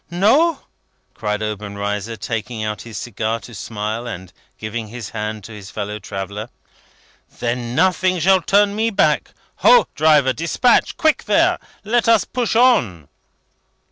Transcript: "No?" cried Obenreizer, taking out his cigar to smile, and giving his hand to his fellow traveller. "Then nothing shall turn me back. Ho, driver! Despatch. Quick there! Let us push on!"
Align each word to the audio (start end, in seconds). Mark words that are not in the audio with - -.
"No?" 0.09 0.61
cried 1.13 1.43
Obenreizer, 1.43 2.15
taking 2.17 2.63
out 2.63 2.81
his 2.81 2.97
cigar 2.97 3.39
to 3.41 3.53
smile, 3.53 4.07
and 4.07 4.33
giving 4.57 4.87
his 4.87 5.09
hand 5.09 5.43
to 5.43 5.51
his 5.51 5.69
fellow 5.69 5.99
traveller. 5.99 6.49
"Then 7.37 7.75
nothing 7.75 8.17
shall 8.17 8.41
turn 8.41 8.75
me 8.75 8.89
back. 8.89 9.29
Ho, 9.57 9.85
driver! 9.93 10.33
Despatch. 10.33 10.97
Quick 10.97 11.25
there! 11.25 11.59
Let 11.83 12.07
us 12.07 12.25
push 12.25 12.55
on!" 12.55 13.09